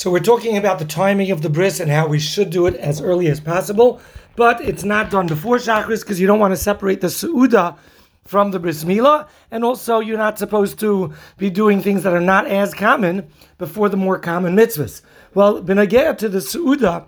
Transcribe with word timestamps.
So 0.00 0.10
we're 0.10 0.20
talking 0.20 0.56
about 0.56 0.78
the 0.78 0.86
timing 0.86 1.30
of 1.30 1.42
the 1.42 1.50
bris 1.50 1.78
and 1.78 1.90
how 1.90 2.08
we 2.08 2.18
should 2.18 2.48
do 2.48 2.66
it 2.66 2.74
as 2.76 3.02
early 3.02 3.26
as 3.26 3.38
possible, 3.38 4.00
but 4.34 4.58
it's 4.62 4.82
not 4.82 5.10
done 5.10 5.26
before 5.26 5.58
Shachris 5.58 6.00
because 6.00 6.18
you 6.18 6.26
don't 6.26 6.38
want 6.38 6.52
to 6.52 6.56
separate 6.56 7.02
the 7.02 7.08
Su'uda 7.08 7.76
from 8.24 8.50
the 8.50 8.58
bris 8.58 8.82
milah, 8.84 9.28
and 9.50 9.62
also 9.62 10.00
you're 10.00 10.16
not 10.16 10.38
supposed 10.38 10.78
to 10.78 11.12
be 11.36 11.50
doing 11.50 11.82
things 11.82 12.02
that 12.04 12.14
are 12.14 12.18
not 12.18 12.46
as 12.46 12.72
common 12.72 13.30
before 13.58 13.90
the 13.90 13.98
more 13.98 14.18
common 14.18 14.56
mitzvahs. 14.56 15.02
Well, 15.34 15.62
benagea 15.62 16.16
to 16.16 16.30
the 16.30 16.38
Su'uda, 16.38 17.04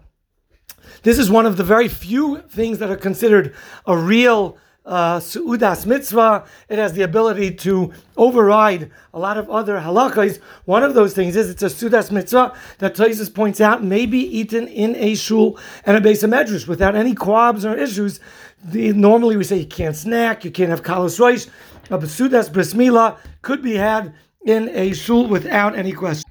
this 1.02 1.18
is 1.18 1.30
one 1.30 1.46
of 1.46 1.56
the 1.56 1.64
very 1.64 1.88
few 1.88 2.42
things 2.50 2.76
that 2.76 2.90
are 2.90 2.96
considered 2.96 3.54
a 3.86 3.96
real 3.96 4.58
uh, 4.84 5.18
su'udas 5.18 5.86
mitzvah. 5.86 6.44
It 6.68 6.78
has 6.78 6.92
the 6.92 7.02
ability 7.02 7.54
to 7.56 7.92
override 8.16 8.90
a 9.14 9.18
lot 9.18 9.38
of 9.38 9.48
other 9.50 9.78
halachas. 9.78 10.40
One 10.64 10.82
of 10.82 10.94
those 10.94 11.14
things 11.14 11.36
is 11.36 11.50
it's 11.50 11.62
a 11.62 11.66
su'udas 11.66 12.10
mitzvah 12.10 12.54
that 12.78 12.94
Taisus 12.94 13.32
points 13.32 13.60
out 13.60 13.84
may 13.84 14.06
be 14.06 14.18
eaten 14.18 14.66
in 14.68 14.96
a 14.96 15.14
shul 15.14 15.58
and 15.84 15.96
a 15.96 16.00
beis 16.00 16.26
hamedrash 16.26 16.66
without 16.66 16.96
any 16.96 17.14
quabs 17.14 17.64
or 17.64 17.76
issues. 17.76 18.20
The, 18.64 18.92
normally 18.92 19.36
we 19.36 19.44
say 19.44 19.58
you 19.58 19.66
can't 19.66 19.96
snack, 19.96 20.44
you 20.44 20.50
can't 20.50 20.70
have 20.70 20.82
kalos 20.82 21.18
roish, 21.18 21.48
but 21.88 22.00
su'udas 22.00 22.52
bris 22.52 22.74
milah 22.74 23.16
could 23.42 23.62
be 23.62 23.74
had 23.74 24.14
in 24.44 24.68
a 24.70 24.92
shul 24.92 25.26
without 25.26 25.76
any 25.76 25.92
question. 25.92 26.28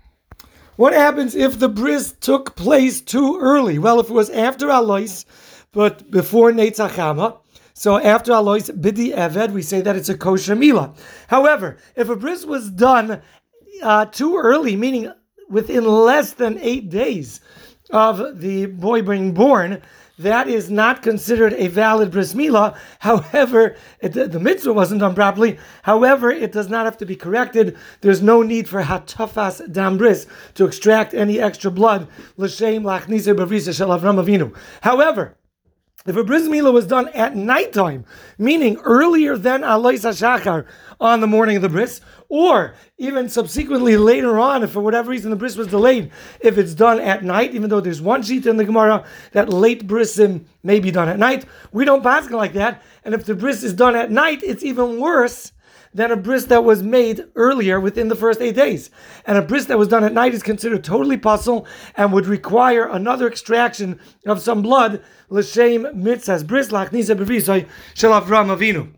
What 0.77 0.93
happens 0.93 1.35
if 1.35 1.59
the 1.59 1.69
bris 1.69 2.13
took 2.13 2.55
place 2.55 3.01
too 3.01 3.37
early? 3.39 3.77
Well, 3.77 3.99
if 3.99 4.09
it 4.09 4.13
was 4.13 4.29
after 4.31 4.69
Alois, 4.69 5.25
but 5.73 6.09
before 6.09 6.51
Netzachama, 6.51 7.37
so 7.81 7.97
after 7.97 8.31
Alois 8.31 8.69
Bidi 8.69 9.11
Eved, 9.11 9.53
we 9.53 9.63
say 9.63 9.81
that 9.81 9.95
it's 9.95 10.07
a 10.07 10.15
kosher 10.15 10.55
mila. 10.55 10.93
However, 11.29 11.77
if 11.95 12.09
a 12.09 12.15
bris 12.15 12.45
was 12.45 12.69
done 12.69 13.23
uh, 13.81 14.05
too 14.05 14.37
early, 14.37 14.75
meaning 14.75 15.11
within 15.49 15.85
less 15.85 16.33
than 16.33 16.59
eight 16.59 16.91
days 16.91 17.41
of 17.89 18.39
the 18.39 18.67
boy 18.67 19.01
being 19.01 19.33
born, 19.33 19.81
that 20.19 20.47
is 20.47 20.69
not 20.69 21.01
considered 21.01 21.53
a 21.53 21.69
valid 21.69 22.11
bris 22.11 22.35
milah. 22.35 22.77
However, 22.99 23.75
it, 23.99 24.13
the 24.13 24.39
mitzvah 24.39 24.73
wasn't 24.73 25.01
done 25.01 25.15
properly. 25.15 25.57
However, 25.81 26.29
it 26.29 26.51
does 26.51 26.69
not 26.69 26.85
have 26.85 26.97
to 26.97 27.07
be 27.07 27.15
corrected. 27.15 27.75
There's 28.01 28.21
no 28.21 28.43
need 28.43 28.69
for 28.69 28.83
hatafas 28.83 29.73
dam 29.73 29.97
bris 29.97 30.27
to 30.53 30.65
extract 30.65 31.15
any 31.15 31.39
extra 31.39 31.71
blood. 31.71 32.07
L'shem 32.37 32.83
lachnise 32.83 33.35
b'vrisa 33.35 33.75
shel 33.75 33.89
Avram 33.89 34.23
Avinu. 34.23 34.55
However, 34.81 35.35
if 36.05 36.15
a 36.15 36.23
bris 36.23 36.47
milah 36.47 36.73
was 36.73 36.87
done 36.87 37.09
at 37.09 37.35
nighttime, 37.35 38.05
meaning 38.37 38.77
earlier 38.77 39.37
than 39.37 39.63
Alois 39.63 39.99
HaShachar 39.99 40.65
on 40.99 41.21
the 41.21 41.27
morning 41.27 41.55
of 41.57 41.61
the 41.61 41.69
bris, 41.69 42.01
or 42.31 42.75
even 42.97 43.27
subsequently 43.27 43.97
later 43.97 44.39
on, 44.39 44.63
if 44.63 44.71
for 44.71 44.79
whatever 44.79 45.11
reason 45.11 45.31
the 45.31 45.35
bris 45.35 45.57
was 45.57 45.67
delayed, 45.67 46.09
if 46.39 46.57
it's 46.57 46.73
done 46.73 46.97
at 46.97 47.25
night, 47.25 47.53
even 47.53 47.69
though 47.69 47.81
there's 47.81 48.01
one 48.01 48.23
sheet 48.23 48.45
in 48.45 48.55
the 48.55 48.63
Gemara 48.63 49.03
that 49.33 49.49
late 49.49 49.85
brisim 49.85 50.45
may 50.63 50.79
be 50.79 50.91
done 50.91 51.09
at 51.09 51.19
night, 51.19 51.45
we 51.73 51.83
don't 51.83 52.01
pass 52.01 52.29
like 52.29 52.53
that. 52.53 52.81
And 53.03 53.13
if 53.13 53.25
the 53.25 53.35
bris 53.35 53.63
is 53.63 53.73
done 53.73 53.97
at 53.97 54.11
night, 54.11 54.43
it's 54.43 54.63
even 54.63 55.01
worse 55.01 55.51
than 55.93 56.09
a 56.09 56.15
bris 56.15 56.45
that 56.45 56.63
was 56.63 56.81
made 56.81 57.21
earlier 57.35 57.81
within 57.81 58.07
the 58.07 58.15
first 58.15 58.39
eight 58.39 58.55
days. 58.55 58.89
And 59.25 59.37
a 59.37 59.41
bris 59.41 59.65
that 59.65 59.77
was 59.77 59.89
done 59.89 60.05
at 60.05 60.13
night 60.13 60.33
is 60.33 60.41
considered 60.41 60.85
totally 60.85 61.17
pasul 61.17 61.67
and 61.97 62.13
would 62.13 62.27
require 62.27 62.87
another 62.87 63.27
extraction 63.27 63.99
of 64.25 64.41
some 64.41 64.61
blood. 64.61 65.03
L'shem 65.27 65.83
mitzvahs 65.83 66.47
bris 66.47 66.69
lachnisa 66.69 67.13
b'brisoy 67.13 67.67
shel 67.93 68.11
Avram 68.11 68.55
Avinu 68.55 68.93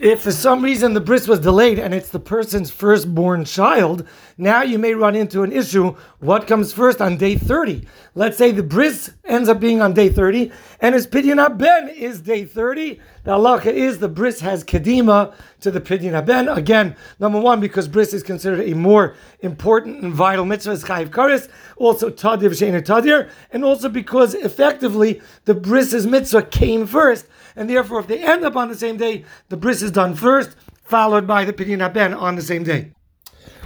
if 0.00 0.22
for 0.22 0.32
some 0.32 0.62
reason 0.62 0.94
the 0.94 1.00
bris 1.00 1.26
was 1.26 1.40
delayed 1.40 1.78
and 1.78 1.92
it's 1.92 2.10
the 2.10 2.20
person's 2.20 2.70
firstborn 2.70 3.44
child, 3.44 4.06
now 4.36 4.62
you 4.62 4.78
may 4.78 4.94
run 4.94 5.16
into 5.16 5.42
an 5.42 5.50
issue. 5.50 5.96
What 6.20 6.46
comes 6.46 6.72
first 6.72 7.00
on 7.00 7.16
day 7.16 7.36
30? 7.36 7.86
Let's 8.14 8.38
say 8.38 8.52
the 8.52 8.62
bris 8.62 9.10
ends 9.24 9.48
up 9.48 9.58
being 9.58 9.82
on 9.82 9.94
day 9.94 10.08
30 10.08 10.52
and 10.80 10.94
his 10.94 11.06
pidyon 11.06 11.58
ben 11.58 11.88
is 11.88 12.20
day 12.20 12.44
30. 12.44 13.00
The 13.24 13.32
halacha 13.32 13.66
is 13.66 13.98
the 13.98 14.08
bris 14.08 14.40
has 14.40 14.62
kedima 14.62 15.34
to 15.60 15.70
the 15.70 15.80
pidyon 15.80 16.24
ben. 16.24 16.48
Again, 16.48 16.94
number 17.18 17.40
one, 17.40 17.60
because 17.60 17.88
bris 17.88 18.14
is 18.14 18.22
considered 18.22 18.68
a 18.68 18.74
more 18.74 19.16
important 19.40 20.02
and 20.02 20.14
vital 20.14 20.44
mitzvah 20.44 20.70
as 20.70 20.84
chayiv 20.84 21.08
karis, 21.08 21.48
also 21.76 22.08
tadir 22.08 22.50
v'sheinu 22.50 22.82
tadir, 22.82 23.30
and 23.50 23.64
also 23.64 23.88
because 23.88 24.34
effectively 24.34 25.20
the 25.44 25.54
bris's 25.54 26.06
mitzvah 26.06 26.42
came 26.42 26.86
first 26.86 27.26
and 27.58 27.68
therefore, 27.68 27.98
if 27.98 28.06
they 28.06 28.22
end 28.22 28.44
up 28.44 28.54
on 28.54 28.68
the 28.68 28.76
same 28.76 28.96
day, 28.96 29.24
the 29.48 29.56
bris 29.56 29.82
is 29.88 29.92
done 29.92 30.14
first, 30.14 30.50
followed 30.84 31.26
by 31.26 31.44
the 31.44 31.52
pidyon 31.52 31.92
ben 31.92 32.12
on 32.12 32.36
the 32.36 32.42
same 32.42 32.62
day. 32.62 32.92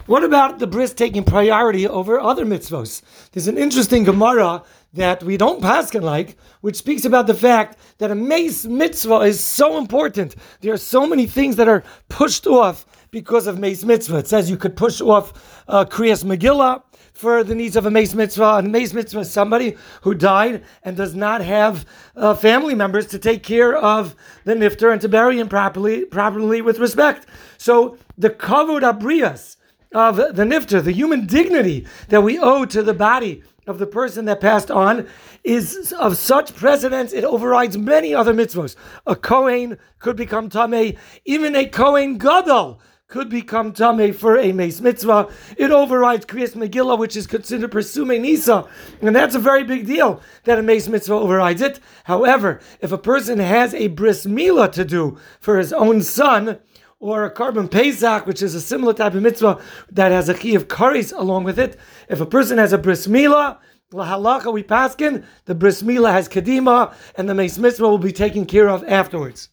What 0.07 0.25
about 0.25 0.59
the 0.59 0.67
bris 0.67 0.93
taking 0.93 1.25
priority 1.25 1.87
over 1.87 2.21
other 2.21 2.45
mitzvos? 2.45 3.03
There's 3.33 3.49
an 3.49 3.59
interesting 3.59 4.05
Gemara 4.05 4.63
that 4.95 5.23
we 5.23 5.37
don't 5.37 5.63
paskin 5.63 6.03
like, 6.03 6.37
which 6.61 6.77
speaks 6.77 7.05
about 7.05 7.27
the 7.27 7.35
fact 7.35 7.79
that 7.99 8.11
a 8.11 8.15
meis 8.15 8.67
mitzvah 8.67 9.21
is 9.21 9.41
so 9.41 9.79
important. 9.79 10.37
There 10.61 10.73
are 10.73 10.89
so 10.95 11.07
many 11.07 11.27
things 11.27 11.57
that 11.57 11.69
are 11.69 11.83
pushed 12.09 12.47
off 12.47 12.87
because 13.11 13.47
of 13.47 13.59
meis 13.59 13.85
mitzvah. 13.85 14.19
It 14.19 14.29
says 14.29 14.51
you 14.51 14.57
could 14.57 14.77
push 14.77 15.01
off 15.01 15.33
uh, 15.69 15.85
Kriyas 15.85 16.25
Megillah, 16.25 16.83
for 17.13 17.45
the 17.45 17.55
needs 17.55 17.77
of 17.77 17.87
a 17.87 17.91
meis 17.91 18.15
mitzvah. 18.15 18.59
A 18.59 18.63
meis 18.63 18.93
mitzvah 18.93 19.21
is 19.21 19.31
somebody 19.31 19.77
who 20.03 20.15
died 20.15 20.65
and 20.83 20.97
does 20.97 21.15
not 21.15 21.43
have 21.43 21.87
uh, 22.17 22.35
family 22.35 22.75
members 22.75 23.07
to 23.09 23.19
take 23.19 23.43
care 23.43 23.77
of 23.77 24.17
the 24.45 24.55
nifter 24.55 24.93
and 24.93 25.01
to 25.01 25.09
bury 25.09 25.39
him 25.39 25.49
properly, 25.49 26.05
properly 26.05 26.63
with 26.63 26.79
respect. 26.79 27.27
So 27.59 27.99
the 28.17 28.31
kavod 28.31 28.83
abrias 28.83 29.57
of 29.95 30.17
the 30.17 30.45
nifter, 30.45 30.83
the 30.83 30.93
human 30.93 31.27
dignity 31.27 31.87
that 32.09 32.23
we 32.23 32.39
owe 32.39 32.65
to 32.65 32.83
the 32.83 32.95
body 32.95 33.43
of 33.67 33.79
the 33.79 33.87
person 33.87 34.25
that 34.25 34.41
passed 34.41 34.71
on 34.71 35.07
is 35.45 35.93
of 35.93 36.17
such 36.17 36.55
precedence, 36.55 37.13
it 37.13 37.25
overrides 37.25 37.79
many 37.79 38.15
other 38.15 38.35
mitzvahs. 38.35 38.75
A 39.07 39.15
Kohen 39.15 39.79
could 39.99 40.17
become 40.17 40.49
Tameh, 40.49 40.97
even 41.25 41.55
a 41.55 41.67
Kohen 41.67 42.19
Gadol 42.19 42.81
could 43.13 43.29
become 43.29 43.75
tame 43.75 44.15
for 44.15 44.39
a 44.39 44.53
meis 44.53 44.81
mitzvah. 44.81 45.29
It 45.59 45.71
overrides 45.71 46.25
Kriyas 46.25 46.55
Megillah, 46.55 46.99
which 46.99 47.15
is 47.15 47.27
considered 47.27 47.71
Pirsumei 47.71 48.19
Nisa, 48.19 48.67
and 49.03 49.15
that's 49.15 49.35
a 49.35 49.39
very 49.39 49.65
big 49.65 49.87
deal 49.87 50.23
that 50.45 50.59
a 50.59 50.63
meis 50.63 50.89
mitzvah 50.89 51.13
overrides 51.13 51.61
it. 51.61 51.79
However, 52.05 52.59
if 52.81 52.91
a 52.91 52.97
person 52.97 53.39
has 53.39 53.75
a 53.75 53.89
bris 53.89 54.25
milah 54.25 54.73
to 54.73 54.87
do 54.87 55.19
for 55.41 55.59
his 55.59 55.75
own 55.75 56.01
son, 56.01 56.59
or 57.01 57.27
a 57.27 57.35
korban 57.35 57.71
pesach, 57.71 58.27
which 58.27 58.41
is 58.41 58.55
a 58.55 58.63
similar 58.63 58.95
type 58.95 59.13
of 59.13 59.23
mitzvah 59.23 59.61
that 59.91 60.11
has 60.11 60.31
a 60.31 60.35
key 60.35 60.55
of 60.55 60.69
karis 60.69 61.13
along 61.15 61.45
with 61.45 61.59
it. 61.59 61.77
If 62.09 62.19
a 62.23 62.27
person 62.27 62.57
has 62.57 62.73
a 62.73 62.79
bris 62.79 63.07
milah, 63.09 63.59
lahalacha 63.93 64.51
we 64.51 64.63
paskin, 64.63 65.25
the 65.45 65.55
bris 65.55 65.83
milah 65.83 66.13
has 66.13 66.31
kedima, 66.31 66.95
and 67.17 67.29
the 67.29 67.35
meis 67.35 67.59
mitzvah 67.59 67.87
will 67.87 67.99
be 67.99 68.13
taken 68.13 68.47
care 68.47 68.71
of 68.71 68.83
afterwards. 68.85 69.51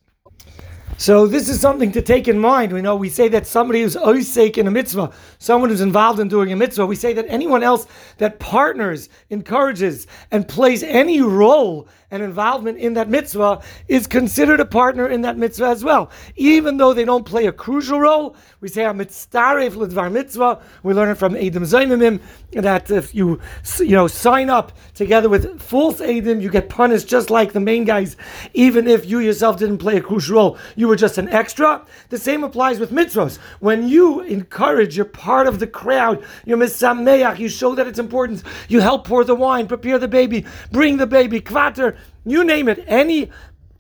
So 1.00 1.28
this 1.28 1.48
is 1.48 1.62
something 1.62 1.94
to 1.94 2.02
take 2.02 2.28
in 2.28 2.38
mind. 2.38 2.74
We 2.74 2.82
know 2.82 2.94
we 2.94 3.08
say 3.08 3.30
that 3.30 3.48
somebody 3.48 3.84
who's 3.84 3.96
oisek 3.96 4.58
in 4.58 4.68
a 4.68 4.72
mitzvah, 4.72 5.14
someone 5.38 5.70
who's 5.70 5.80
involved 5.80 6.20
in 6.20 6.28
doing 6.28 6.52
a 6.52 6.58
mitzvah, 6.58 6.86
we 6.86 6.98
say 6.98 7.14
that 7.14 7.26
anyone 7.30 7.64
else 7.64 7.88
that 8.18 8.38
partners, 8.40 9.08
encourages, 9.30 10.08
and 10.30 10.46
plays 10.46 10.84
any 10.84 11.22
role 11.22 11.88
and 12.12 12.24
involvement 12.24 12.78
in 12.80 12.94
that 12.94 13.10
mitzvah 13.10 13.62
is 13.88 14.08
considered 14.08 14.60
a 14.60 14.66
partner 14.66 15.08
in 15.08 15.22
that 15.22 15.38
mitzvah 15.38 15.68
as 15.68 15.84
well. 15.84 16.10
Even 16.36 16.78
though 16.78 16.94
they 16.94 17.06
don't 17.06 17.26
play 17.26 17.46
a 17.46 17.52
crucial 17.52 18.00
role, 18.00 18.36
we 18.62 18.68
say 18.68 18.84
a 18.84 18.94
mitzaref 18.94 19.74
ledvar 19.74 20.12
mitzvah. 20.12 20.60
We 20.84 20.94
learn 20.94 21.10
it 21.10 21.16
from 21.16 21.36
Adam 21.36 21.64
Zaymimim 21.64 22.20
that 22.52 22.90
if 22.90 23.14
you 23.14 23.40
you 23.78 23.92
know 23.92 24.08
sign 24.08 24.50
up 24.50 24.72
together 24.96 25.30
with 25.30 25.62
false 25.62 26.02
Adam, 26.02 26.42
you 26.42 26.50
get 26.50 26.68
punished 26.68 27.08
just 27.08 27.30
like 27.30 27.54
the 27.54 27.60
main 27.60 27.86
guys, 27.86 28.18
even 28.54 28.88
if 28.88 29.06
you 29.06 29.20
yourself 29.20 29.58
didn't 29.58 29.78
play 29.78 29.98
a 29.98 30.02
crucial 30.02 30.36
role. 30.36 30.58
You 30.76 30.89
were 30.90 30.96
just 30.96 31.18
an 31.18 31.30
extra. 31.30 31.86
The 32.10 32.18
same 32.18 32.44
applies 32.44 32.80
with 32.80 32.92
mitzvahs. 32.92 33.38
When 33.60 33.88
you 33.88 34.22
encourage, 34.22 34.98
you're 34.98 35.06
part 35.06 35.48
of 35.48 35.60
the 35.60 35.68
crowd. 35.68 36.26
You're. 36.46 37.40
You 37.40 37.50
show 37.50 37.76
that 37.76 37.88
it's 37.88 38.00
important. 38.00 38.44
You 38.68 38.82
help 38.82 39.08
pour 39.08 39.24
the 39.24 39.36
wine, 39.36 39.68
prepare 39.68 40.00
the 40.00 40.08
baby, 40.08 40.46
bring 40.72 40.98
the 40.98 41.08
baby, 41.08 41.40
kvater 41.40 41.96
you 42.26 42.44
name 42.44 42.68
it, 42.68 42.84
any 42.88 43.32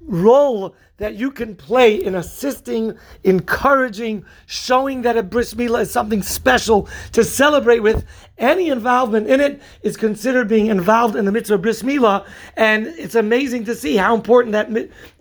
role 0.09 0.75
that 0.97 1.15
you 1.15 1.31
can 1.31 1.55
play 1.55 1.95
in 1.95 2.15
assisting, 2.15 2.97
encouraging, 3.23 4.25
showing 4.47 5.01
that 5.03 5.15
a 5.15 5.23
bris 5.23 5.53
milah 5.53 5.81
is 5.81 5.91
something 5.91 6.21
special 6.21 6.89
to 7.13 7.23
celebrate 7.23 7.79
with. 7.79 8.05
Any 8.37 8.69
involvement 8.69 9.27
in 9.27 9.39
it 9.39 9.61
is 9.81 9.95
considered 9.97 10.47
being 10.47 10.67
involved 10.67 11.15
in 11.15 11.25
the 11.25 11.31
mitzvah 11.31 11.57
bris 11.57 11.83
milah, 11.83 12.25
and 12.57 12.87
it's 12.87 13.15
amazing 13.15 13.63
to 13.65 13.75
see 13.75 13.95
how 13.95 14.13
important 14.13 14.51
that 14.53 14.69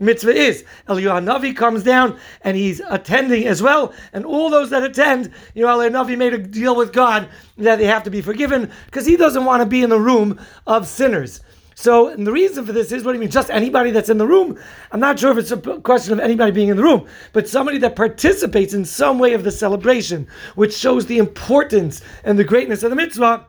mitzvah 0.01 0.35
is. 0.35 0.65
Eliyahu 0.89 1.25
Navi 1.25 1.57
comes 1.57 1.85
down 1.85 2.19
and 2.43 2.57
he's 2.57 2.81
attending 2.89 3.47
as 3.47 3.63
well, 3.63 3.93
and 4.13 4.25
all 4.25 4.51
those 4.51 4.71
that 4.71 4.83
attend, 4.83 5.33
you 5.55 5.65
know, 5.65 5.79
Eliyahu 5.79 5.93
Navi 5.93 6.19
made 6.19 6.35
a 6.35 6.39
deal 6.39 6.75
with 6.75 6.93
God 6.93 7.29
that 7.57 7.77
they 7.77 7.87
have 7.87 8.03
to 8.03 8.11
be 8.11 8.21
forgiven 8.21 8.71
because 8.87 9.07
he 9.07 9.17
doesn't 9.17 9.45
want 9.45 9.63
to 9.63 9.67
be 9.67 9.83
in 9.83 9.91
the 9.91 10.01
room 10.01 10.41
of 10.67 10.89
sinners. 10.89 11.41
So 11.81 12.13
the 12.17 12.33
reason 12.33 12.67
for 12.67 12.73
this 12.73 12.91
is 12.91 13.05
what 13.05 13.13
do 13.13 13.19
you 13.19 13.21
mean? 13.21 13.31
Just 13.31 13.51
anybody 13.51 13.93
that's 13.93 14.09
in 14.09 14.19
the 14.19 14.27
room? 14.27 14.59
I'm 14.91 14.99
not 14.99 15.17
sure 15.17 15.31
if 15.31 15.39
it's 15.39 15.53
a 15.53 15.57
question 15.79 16.13
of 16.13 16.19
anybody 16.19 16.51
being 16.51 16.71
in 16.71 16.77
the 16.77 16.83
room, 16.83 17.07
but 17.33 17.47
somebody 17.47 17.79
that 17.79 17.95
participates 17.95 18.75
in 18.75 18.85
some 18.85 19.21
way 19.21 19.33
of 19.33 19.45
the 19.45 19.53
celebration, 19.53 20.27
which 20.57 20.77
shows 20.77 21.07
the 21.07 21.19
importance 21.19 22.03
and 22.25 22.37
the 22.37 22.43
greatness 22.43 22.83
of 22.83 22.91
the 22.91 22.97
mitzvah. 22.97 23.47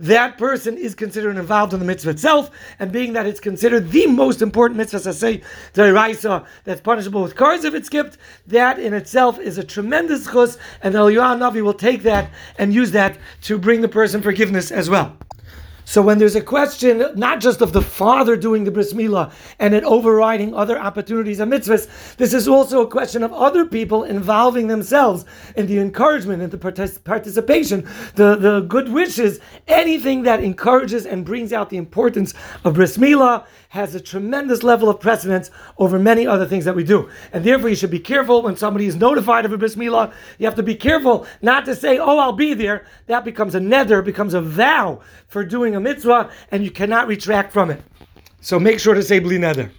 that 0.00 0.36
person 0.36 0.76
is 0.76 0.96
considered 0.96 1.36
involved 1.36 1.72
in 1.72 1.78
the 1.78 1.86
mitzvah 1.86 2.10
itself, 2.10 2.50
and 2.80 2.90
being 2.90 3.12
that 3.12 3.26
it's 3.26 3.38
considered 3.38 3.92
the 3.92 4.08
most 4.08 4.42
important 4.42 4.76
mitzvah, 4.76 5.08
I 5.08 5.12
say, 5.12 5.42
Raisa, 5.76 6.44
that's 6.64 6.80
punishable 6.80 7.22
with 7.22 7.36
karis 7.36 7.64
if 7.64 7.72
it's 7.72 7.86
skipped, 7.86 8.18
that 8.48 8.80
in 8.80 8.94
itself 8.94 9.38
is 9.38 9.58
a 9.58 9.64
tremendous 9.64 10.26
chus, 10.26 10.58
and 10.82 10.92
the 10.92 10.98
Navi 10.98 11.62
will 11.62 11.72
take 11.72 12.02
that 12.02 12.32
and 12.58 12.74
use 12.74 12.90
that 12.90 13.16
to 13.42 13.58
bring 13.58 13.80
the 13.80 13.88
person 13.88 14.22
forgiveness 14.22 14.72
as 14.72 14.90
well. 14.90 15.16
So 15.88 16.02
when 16.02 16.18
there's 16.18 16.36
a 16.36 16.42
question, 16.42 17.02
not 17.14 17.40
just 17.40 17.62
of 17.62 17.72
the 17.72 17.80
father 17.80 18.36
doing 18.36 18.64
the 18.64 18.70
bris 18.70 18.92
milah 18.92 19.32
and 19.58 19.72
it 19.72 19.84
overriding 19.84 20.54
other 20.54 20.78
opportunities 20.78 21.40
and 21.40 21.50
mitzvahs, 21.50 21.88
this 22.18 22.34
is 22.34 22.46
also 22.46 22.82
a 22.82 22.86
question 22.86 23.22
of 23.22 23.32
other 23.32 23.64
people 23.64 24.04
involving 24.04 24.66
themselves 24.66 25.24
in 25.56 25.66
the 25.66 25.78
encouragement 25.78 26.42
and 26.42 26.52
the 26.52 26.58
participation, 26.58 27.88
the, 28.16 28.36
the 28.36 28.60
good 28.68 28.90
wishes, 28.90 29.40
anything 29.66 30.24
that 30.24 30.44
encourages 30.44 31.06
and 31.06 31.24
brings 31.24 31.54
out 31.54 31.70
the 31.70 31.78
importance 31.78 32.34
of 32.64 32.74
bris 32.74 32.98
milah 32.98 33.46
has 33.70 33.94
a 33.94 34.00
tremendous 34.00 34.62
level 34.62 34.88
of 34.88 34.98
precedence 34.98 35.50
over 35.76 35.98
many 35.98 36.26
other 36.26 36.46
things 36.46 36.64
that 36.64 36.74
we 36.74 36.84
do. 36.84 37.08
And 37.32 37.44
therefore, 37.44 37.68
you 37.68 37.76
should 37.76 37.90
be 37.90 37.98
careful 37.98 38.40
when 38.42 38.56
somebody 38.56 38.86
is 38.86 38.96
notified 38.96 39.44
of 39.44 39.52
a 39.52 39.58
bris 39.58 39.74
milah. 39.74 40.12
You 40.38 40.46
have 40.46 40.54
to 40.56 40.62
be 40.62 40.74
careful 40.74 41.26
not 41.42 41.64
to 41.66 41.74
say, 41.74 41.98
"Oh, 41.98 42.18
I'll 42.18 42.32
be 42.32 42.54
there." 42.54 42.86
That 43.06 43.24
becomes 43.24 43.54
a 43.54 43.60
neder, 43.60 44.02
becomes 44.02 44.32
a 44.32 44.40
vow 44.40 45.00
for 45.28 45.44
doing 45.44 45.76
a 45.78 45.80
mitzvah, 45.80 46.30
and 46.50 46.62
you 46.62 46.70
cannot 46.70 47.08
retract 47.08 47.52
from 47.52 47.70
it. 47.70 47.80
So 48.40 48.60
make 48.60 48.78
sure 48.78 48.94
to 48.94 49.02
say 49.02 49.18
bli 49.18 49.38
neder. 49.38 49.70